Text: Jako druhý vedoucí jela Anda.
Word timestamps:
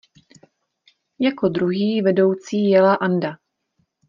Jako 1.19 1.49
druhý 1.49 2.01
vedoucí 2.01 2.69
jela 2.69 2.95
Anda. 2.95 3.37